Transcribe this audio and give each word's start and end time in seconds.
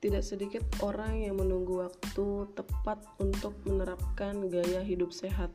Tidak 0.00 0.24
sedikit 0.24 0.64
orang 0.80 1.28
yang 1.28 1.36
menunggu 1.36 1.84
waktu 1.84 2.48
tepat 2.56 3.04
untuk 3.20 3.52
menerapkan 3.68 4.48
gaya 4.48 4.80
hidup 4.80 5.12
sehat. 5.12 5.52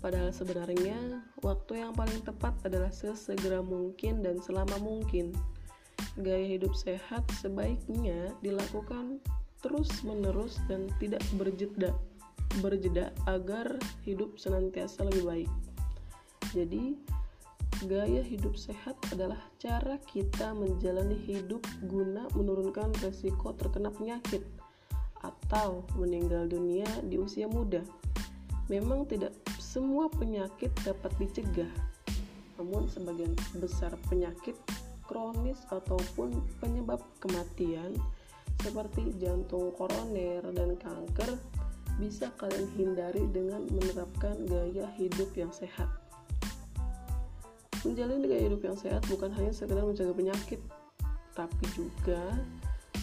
Padahal 0.00 0.32
sebenarnya, 0.32 1.20
waktu 1.44 1.84
yang 1.84 1.92
paling 1.92 2.24
tepat 2.24 2.56
adalah 2.64 2.88
sesegera 2.88 3.60
mungkin 3.60 4.24
dan 4.24 4.40
selama 4.40 4.80
mungkin. 4.80 5.36
Gaya 6.16 6.56
hidup 6.58 6.72
sehat 6.72 7.28
sebaiknya 7.44 8.32
dilakukan 8.40 9.20
terus-menerus 9.60 10.56
dan 10.66 10.88
tidak 10.96 11.20
berjeda, 11.36 11.92
berjeda 12.64 13.12
agar 13.28 13.78
hidup 14.02 14.40
senantiasa 14.40 15.06
lebih 15.06 15.24
baik. 15.28 15.50
Jadi, 16.56 16.98
Gaya 17.82 18.22
hidup 18.22 18.54
sehat 18.54 18.94
adalah 19.10 19.42
cara 19.58 19.98
kita 20.06 20.54
menjalani 20.54 21.18
hidup 21.18 21.66
guna 21.90 22.30
menurunkan 22.38 22.94
resiko 23.02 23.50
terkena 23.58 23.90
penyakit 23.90 24.46
atau 25.18 25.82
meninggal 25.98 26.46
dunia 26.46 26.86
di 27.02 27.18
usia 27.18 27.50
muda. 27.50 27.82
Memang 28.70 29.10
tidak 29.10 29.34
semua 29.58 30.06
penyakit 30.06 30.70
dapat 30.86 31.10
dicegah, 31.18 31.70
namun 32.54 32.86
sebagian 32.86 33.34
besar 33.58 33.90
penyakit 34.06 34.54
kronis 35.10 35.58
ataupun 35.74 36.38
penyebab 36.62 37.02
kematian 37.18 37.98
seperti 38.62 39.10
jantung 39.18 39.74
koroner 39.74 40.46
dan 40.54 40.78
kanker 40.78 41.34
bisa 41.98 42.30
kalian 42.38 42.70
hindari 42.78 43.26
dengan 43.34 43.66
menerapkan 43.74 44.38
gaya 44.46 44.86
hidup 44.94 45.34
yang 45.34 45.50
sehat. 45.50 45.90
Menjalani 47.82 48.30
gaya 48.30 48.46
hidup 48.46 48.62
yang 48.62 48.78
sehat 48.78 49.02
bukan 49.10 49.34
hanya 49.34 49.50
sekedar 49.50 49.82
mencegah 49.82 50.14
penyakit, 50.14 50.60
tapi 51.34 51.64
juga 51.74 52.22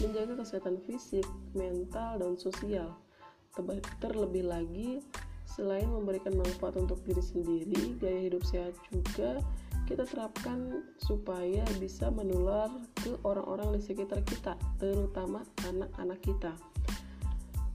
menjaga 0.00 0.40
kesehatan 0.40 0.80
fisik, 0.88 1.26
mental, 1.52 2.16
dan 2.16 2.34
sosial. 2.40 2.96
Terlebih 4.00 4.48
lagi, 4.48 5.04
selain 5.44 5.84
memberikan 5.84 6.32
manfaat 6.32 6.80
untuk 6.80 7.04
diri 7.04 7.20
sendiri, 7.20 8.00
gaya 8.00 8.32
hidup 8.32 8.40
sehat 8.48 8.72
juga 8.88 9.44
kita 9.90 10.06
terapkan 10.06 10.86
supaya 11.02 11.66
bisa 11.82 12.14
menular 12.14 12.70
ke 12.94 13.10
orang-orang 13.26 13.74
di 13.74 13.82
sekitar 13.82 14.22
kita, 14.22 14.54
terutama 14.78 15.42
anak-anak 15.66 16.22
kita. 16.22 16.54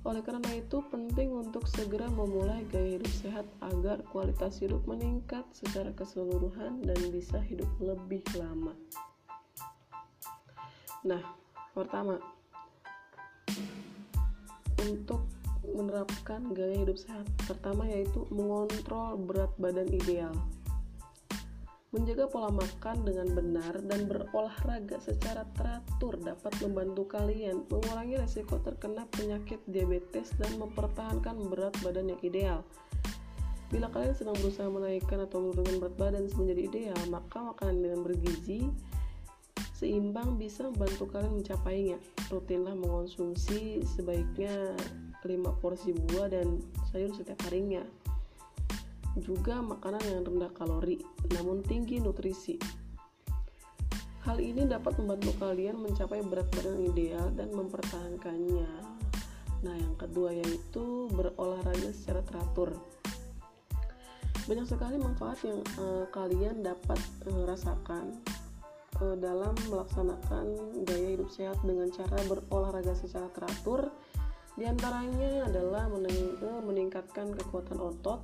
Oleh 0.05 0.21
karena 0.21 0.53
itu, 0.53 0.85
penting 0.93 1.33
untuk 1.33 1.65
segera 1.65 2.05
memulai 2.13 2.61
gaya 2.69 3.01
hidup 3.01 3.09
sehat 3.09 3.45
agar 3.65 4.05
kualitas 4.13 4.61
hidup 4.61 4.85
meningkat 4.85 5.41
secara 5.49 5.89
keseluruhan 5.97 6.85
dan 6.85 6.99
bisa 7.09 7.41
hidup 7.41 7.67
lebih 7.81 8.21
lama. 8.37 8.77
Nah, 11.01 11.25
pertama, 11.73 12.21
untuk 14.85 15.25
menerapkan 15.73 16.53
gaya 16.53 16.85
hidup 16.85 17.01
sehat, 17.01 17.25
pertama 17.49 17.89
yaitu 17.89 18.29
mengontrol 18.29 19.17
berat 19.17 19.49
badan 19.57 19.89
ideal. 19.89 20.37
Menjaga 21.95 22.27
pola 22.27 22.51
makan 22.51 23.07
dengan 23.07 23.31
benar 23.31 23.79
dan 23.88 24.03
berolahraga 24.11 24.99
secara 24.99 25.47
teratur 25.55 26.19
dapat 26.19 26.51
membantu 26.59 27.07
kalian 27.07 27.63
mengurangi 27.71 28.19
resiko 28.19 28.59
terkena 28.59 29.07
penyakit 29.15 29.63
diabetes 29.63 30.35
dan 30.35 30.59
mempertahankan 30.59 31.47
berat 31.47 31.71
badan 31.79 32.11
yang 32.11 32.19
ideal. 32.19 32.59
Bila 33.71 33.88
kalian 33.95 34.11
sedang 34.11 34.35
berusaha 34.43 34.67
menaikkan 34.67 35.23
atau 35.23 35.39
menurunkan 35.39 35.75
berat 35.79 35.95
badan 35.95 36.27
menjadi 36.35 36.61
ideal, 36.67 36.99
maka 37.07 37.39
makanan 37.39 37.79
dengan 37.79 38.03
bergizi 38.03 38.67
seimbang 39.71 40.35
bisa 40.35 40.67
membantu 40.67 41.07
kalian 41.16 41.39
mencapainya. 41.39 41.95
Rutinlah 42.27 42.75
mengonsumsi 42.75 43.88
sebaiknya 43.88 44.75
5 45.23 45.63
porsi 45.63 45.95
buah 45.95 46.27
dan 46.27 46.59
sayur 46.91 47.16
setiap 47.16 47.39
harinya 47.47 47.88
juga 49.19 49.63
makanan 49.63 50.03
yang 50.03 50.21
rendah 50.27 50.51
kalori 50.51 50.99
namun 51.31 51.63
tinggi 51.63 52.03
nutrisi. 52.03 52.59
Hal 54.25 54.41
ini 54.41 54.65
dapat 54.65 54.97
membantu 54.97 55.37
kalian 55.37 55.77
mencapai 55.77 56.25
berat 56.25 56.49
badan 56.49 56.81
ideal 56.81 57.29
dan 57.37 57.53
mempertahankannya. 57.53 58.71
Nah, 59.61 59.75
yang 59.77 59.93
kedua 60.01 60.33
yaitu 60.33 61.05
berolahraga 61.13 61.93
secara 61.93 62.25
teratur. 62.25 62.73
Banyak 64.45 64.65
sekali 64.65 64.97
manfaat 64.97 65.41
yang 65.45 65.61
uh, 65.77 66.05
kalian 66.09 66.61
dapat 66.65 66.97
uh, 67.29 67.45
rasakan 67.49 68.17
uh, 69.01 69.17
dalam 69.17 69.53
melaksanakan 69.69 70.45
gaya 70.85 71.17
hidup 71.17 71.29
sehat 71.29 71.57
dengan 71.61 71.89
cara 71.93 72.17
berolahraga 72.25 72.97
secara 72.97 73.29
teratur. 73.33 73.93
Di 74.57 74.63
antaranya 74.65 75.51
adalah 75.51 75.91
meningkatkan 76.63 77.35
kekuatan 77.35 77.75
otot, 77.75 78.23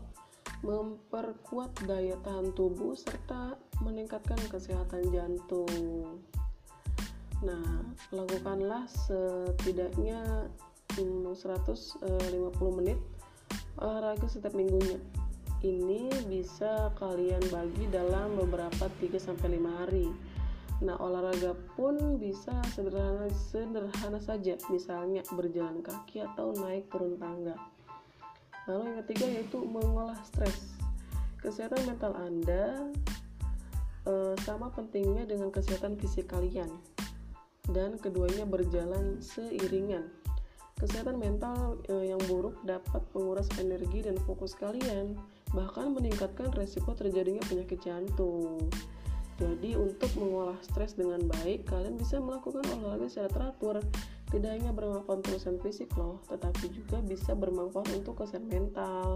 memperkuat 0.61 1.73
daya 1.89 2.17
tahan 2.21 2.53
tubuh 2.53 2.93
serta 2.93 3.57
meningkatkan 3.81 4.37
kesehatan 4.49 5.09
jantung. 5.09 6.21
Nah, 7.41 7.81
lakukanlah 8.13 8.85
setidaknya 8.85 10.45
150 10.93 11.33
hmm, 12.05 12.73
menit 12.77 12.99
olahraga 13.81 14.29
setiap 14.29 14.53
minggunya. 14.53 15.01
Ini 15.61 16.09
bisa 16.25 16.89
kalian 16.97 17.41
bagi 17.53 17.85
dalam 17.89 18.37
beberapa 18.37 18.89
3 19.01 19.17
sampai 19.17 19.57
5 19.57 19.79
hari. 19.81 20.09
Nah, 20.81 20.97
olahraga 20.97 21.53
pun 21.77 22.17
bisa 22.17 22.57
sederhana 22.73 23.29
sederhana 23.29 24.17
saja, 24.17 24.57
misalnya 24.73 25.21
berjalan 25.33 25.85
kaki 25.85 26.25
atau 26.25 26.53
naik 26.57 26.89
turun 26.89 27.17
tangga. 27.21 27.53
Lalu 28.69 28.81
yang 28.93 28.97
ketiga 29.05 29.25
yaitu 29.29 29.57
mengolah 29.65 30.19
stres. 30.21 30.77
Kesehatan 31.41 31.81
mental 31.89 32.13
Anda 32.13 32.93
e, 34.05 34.37
sama 34.45 34.69
pentingnya 34.69 35.25
dengan 35.25 35.49
kesehatan 35.49 35.97
fisik 35.97 36.29
kalian. 36.29 36.69
Dan 37.65 37.97
keduanya 37.97 38.45
berjalan 38.45 39.17
seiringan. 39.21 40.09
Kesehatan 40.77 41.17
mental 41.17 41.81
e, 41.89 42.13
yang 42.13 42.21
buruk 42.29 42.61
dapat 42.65 43.01
menguras 43.17 43.49
energi 43.57 44.05
dan 44.05 44.17
fokus 44.25 44.53
kalian, 44.53 45.17
bahkan 45.53 45.93
meningkatkan 45.93 46.53
resiko 46.53 46.93
terjadinya 46.93 47.41
penyakit 47.49 47.81
jantung. 47.81 48.69
Jadi 49.41 49.73
untuk 49.73 50.13
mengolah 50.21 50.57
stres 50.61 50.93
dengan 50.93 51.25
baik, 51.25 51.65
kalian 51.65 51.97
bisa 51.97 52.21
melakukan 52.21 52.61
olahraga 52.77 53.09
secara 53.09 53.29
teratur 53.33 53.81
tidak 54.31 54.51
hanya 54.55 54.71
bermanfaat 54.71 55.21
untuk 55.21 55.35
kesehatan 55.35 55.59
fisik 55.59 55.91
loh, 55.99 56.23
tetapi 56.31 56.71
juga 56.71 57.03
bisa 57.03 57.35
bermanfaat 57.35 57.91
untuk 57.91 58.15
kesehatan 58.23 58.47
mental. 58.47 59.11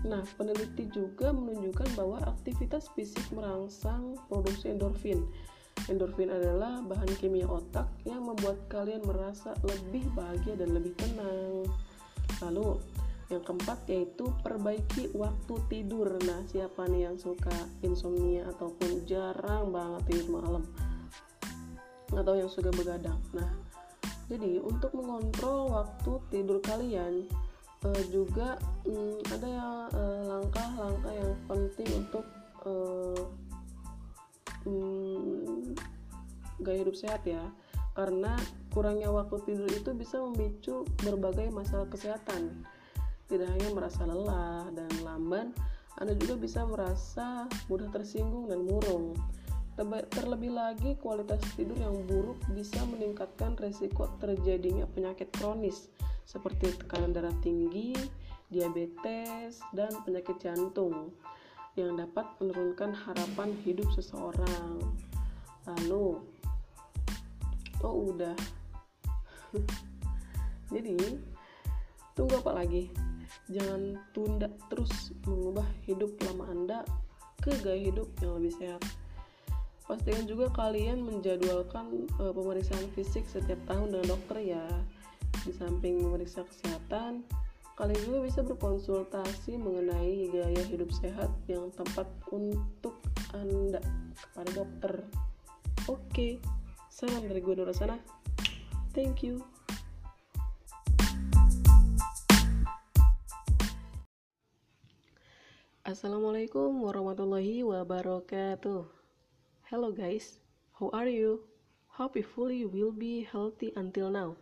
Nah, 0.00 0.24
peneliti 0.40 0.88
juga 0.88 1.28
menunjukkan 1.28 1.92
bahwa 1.92 2.24
aktivitas 2.24 2.88
fisik 2.96 3.24
merangsang 3.36 4.16
produksi 4.32 4.72
endorfin. 4.72 5.28
Endorfin 5.92 6.32
adalah 6.32 6.80
bahan 6.80 7.12
kimia 7.20 7.44
otak 7.44 7.84
yang 8.08 8.24
membuat 8.24 8.56
kalian 8.72 9.04
merasa 9.04 9.52
lebih 9.60 10.08
bahagia 10.16 10.56
dan 10.56 10.72
lebih 10.72 10.96
tenang. 10.96 11.68
Lalu, 12.40 12.80
yang 13.28 13.44
keempat 13.44 13.86
yaitu 13.92 14.26
perbaiki 14.40 15.12
waktu 15.12 15.54
tidur. 15.68 16.16
Nah, 16.24 16.40
siapa 16.48 16.88
nih 16.88 17.12
yang 17.12 17.16
suka 17.20 17.52
insomnia 17.84 18.48
ataupun 18.56 19.04
jarang 19.04 19.68
banget 19.68 20.02
tidur 20.10 20.40
malam? 20.40 20.64
Atau 22.10 22.34
yang 22.40 22.50
suka 22.50 22.74
begadang. 22.74 23.20
Nah, 23.36 23.69
jadi 24.30 24.62
untuk 24.62 24.94
mengontrol 24.94 25.74
waktu 25.74 26.22
tidur 26.30 26.62
kalian 26.62 27.26
uh, 27.82 28.02
juga 28.14 28.54
um, 28.86 29.18
ada 29.26 29.46
yang 29.50 29.74
uh, 29.90 30.22
langkah-langkah 30.30 31.12
yang 31.18 31.32
penting 31.50 31.88
untuk 31.98 32.24
uh, 32.62 33.26
um, 34.70 35.74
gaya 36.62 36.86
hidup 36.86 36.94
sehat 36.94 37.26
ya. 37.26 37.42
Karena 37.98 38.38
kurangnya 38.70 39.10
waktu 39.10 39.42
tidur 39.42 39.66
itu 39.66 39.90
bisa 39.98 40.22
memicu 40.22 40.86
berbagai 41.02 41.50
masalah 41.50 41.90
kesehatan. 41.90 42.62
Tidak 43.26 43.50
hanya 43.50 43.68
merasa 43.74 44.06
lelah 44.06 44.70
dan 44.70 44.90
lamban 45.02 45.50
anda 45.98 46.14
juga 46.16 46.38
bisa 46.38 46.62
merasa 46.64 47.44
mudah 47.66 47.90
tersinggung 47.90 48.46
dan 48.46 48.62
murung 48.62 49.18
Terlebih 49.80 50.52
lagi, 50.52 50.92
kualitas 51.00 51.40
tidur 51.56 51.80
yang 51.80 52.04
buruk 52.04 52.36
bisa 52.52 52.84
meningkatkan 52.84 53.56
resiko 53.56 54.12
terjadinya 54.20 54.84
penyakit 54.84 55.32
kronis 55.32 55.88
seperti 56.28 56.76
tekanan 56.76 57.16
darah 57.16 57.32
tinggi, 57.40 57.96
diabetes, 58.52 59.64
dan 59.72 59.88
penyakit 60.04 60.36
jantung 60.36 61.16
yang 61.80 61.96
dapat 61.96 62.28
menurunkan 62.44 62.92
harapan 62.92 63.56
hidup 63.64 63.88
seseorang. 63.96 64.84
Lalu, 65.64 66.28
oh 67.80 68.12
udah. 68.12 68.36
Jadi, 70.76 70.92
tunggu 72.12 72.36
apa 72.36 72.52
lagi? 72.52 72.92
Jangan 73.48 73.96
tunda 74.12 74.52
terus 74.68 75.16
mengubah 75.24 75.64
hidup 75.88 76.20
lama 76.28 76.52
Anda 76.52 76.80
ke 77.40 77.56
gaya 77.64 77.80
hidup 77.80 78.12
yang 78.20 78.36
lebih 78.36 78.52
sehat. 78.60 78.99
Pastikan 79.90 80.22
juga 80.22 80.46
kalian 80.54 81.02
menjadwalkan 81.02 82.06
uh, 82.22 82.30
pemeriksaan 82.30 82.86
fisik 82.94 83.26
setiap 83.26 83.58
tahun 83.66 83.90
dengan 83.90 84.14
dokter 84.14 84.54
ya. 84.54 84.62
Di 85.42 85.50
samping 85.50 85.98
memeriksa 85.98 86.46
kesehatan 86.46 87.26
kalian 87.74 87.98
juga 88.06 88.18
bisa 88.22 88.40
berkonsultasi 88.46 89.58
mengenai 89.58 90.30
gaya 90.30 90.62
hidup 90.70 90.94
sehat 90.94 91.32
yang 91.50 91.74
tepat 91.74 92.06
untuk 92.30 93.02
anda. 93.34 93.82
Kepada 94.14 94.62
dokter. 94.62 95.02
Oke 95.90 96.38
salam 96.86 97.26
dari 97.26 97.42
gue 97.42 97.58
Nora 97.58 97.74
sana. 97.74 97.98
Thank 98.94 99.26
you. 99.26 99.42
Assalamualaikum 105.82 106.86
warahmatullahi 106.86 107.66
wabarakatuh 107.66 108.99
Hello 109.70 109.92
guys, 109.92 110.40
how 110.80 110.90
are 110.92 111.06
you? 111.06 111.46
Hopefully 111.86 112.56
you 112.56 112.68
will 112.68 112.90
be 112.90 113.22
healthy 113.22 113.72
until 113.76 114.10
now. 114.10 114.34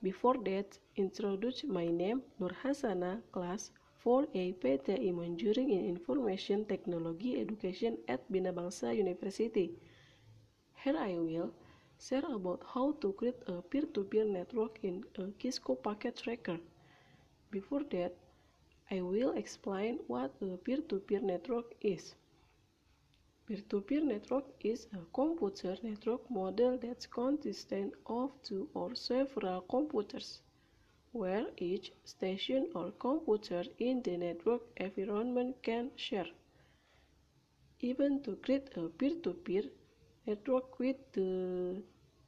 Before 0.00 0.36
that, 0.44 0.78
introduce 0.94 1.64
my 1.64 1.86
name 1.86 2.22
Nur 2.38 2.52
Hasana, 2.62 3.20
class 3.32 3.72
4A 4.04 4.54
PTI 4.62 5.12
Manjuring 5.12 5.70
in 5.70 5.84
Information 5.86 6.64
Technology 6.66 7.40
Education 7.40 7.98
at 8.06 8.30
Bina 8.30 8.52
Bangsa 8.52 8.94
University. 8.96 9.72
Here 10.84 10.96
I 10.96 11.18
will 11.18 11.50
share 11.98 12.22
about 12.30 12.62
how 12.72 12.92
to 13.00 13.12
create 13.14 13.42
a 13.48 13.62
peer-to-peer 13.62 14.24
-peer 14.24 14.32
network 14.38 14.78
in 14.84 15.02
a 15.18 15.26
Kisco 15.42 15.74
Packet 15.74 16.14
Tracker. 16.14 16.60
Before 17.50 17.82
that, 17.90 18.14
I 18.88 19.00
will 19.00 19.34
explain 19.34 19.98
what 20.06 20.30
a 20.40 20.56
peer-to-peer 20.62 21.18
-peer 21.18 21.30
network 21.32 21.74
is. 21.80 22.14
Peer-to-peer 23.46 24.02
network 24.04 24.44
is 24.58 24.88
a 24.92 24.98
computer 25.12 25.76
network 25.80 26.28
model 26.28 26.76
that 26.78 27.08
consists 27.08 27.72
of 28.06 28.32
two 28.42 28.68
or 28.74 28.96
several 28.96 29.60
computers, 29.60 30.40
where 31.12 31.46
each 31.56 31.92
station 32.02 32.68
or 32.74 32.90
computer 32.98 33.62
in 33.78 34.02
the 34.02 34.16
network 34.16 34.62
environment 34.78 35.62
can 35.62 35.92
share. 35.94 36.26
Even 37.78 38.20
to 38.24 38.34
create 38.34 38.68
a 38.76 38.88
peer-to-peer 38.88 39.62
-peer 39.62 39.70
network 40.26 40.78
with 40.80 40.98
the 41.12 41.30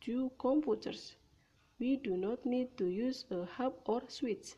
two 0.01 0.31
computers, 0.39 1.17
we 1.81 1.97
do 1.97 2.17
not 2.17 2.47
need 2.47 2.69
to 2.77 2.87
use 2.87 3.27
a 3.31 3.45
hub 3.57 3.75
or 3.87 4.03
switch, 4.09 4.55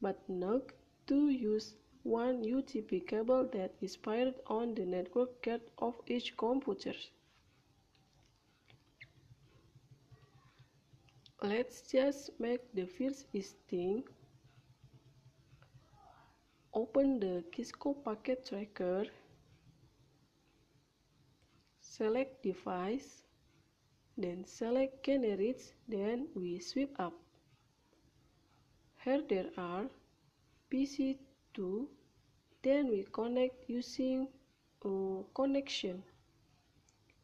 but 0.00 0.16
NUG 0.28 0.72
to 1.06 1.28
use 1.28 1.74
one 2.08 2.42
UTP 2.42 3.06
cable 3.06 3.46
that 3.52 3.72
is 3.82 3.94
paired 3.96 4.34
on 4.46 4.74
the 4.74 4.84
network 4.84 5.42
card 5.42 5.60
of 5.76 5.94
each 6.06 6.34
computer. 6.38 6.94
Let's 11.42 11.82
just 11.82 12.30
make 12.40 12.62
the 12.72 12.86
first 12.86 13.26
thing. 13.68 14.04
Open 16.72 17.20
the 17.20 17.44
Kisco 17.52 17.92
packet 17.92 18.46
tracker. 18.48 19.04
Select 21.80 22.42
device. 22.42 23.22
Then 24.16 24.44
select 24.46 25.02
candidates. 25.02 25.74
Then 25.86 26.28
we 26.34 26.58
sweep 26.58 26.98
up. 26.98 27.12
Here 29.04 29.22
there 29.28 29.50
are 29.58 29.84
PC2 30.72 31.86
then 32.68 32.90
we 32.90 33.00
connect 33.20 33.68
using 33.68 34.28
uh, 34.84 35.22
connection. 35.34 36.02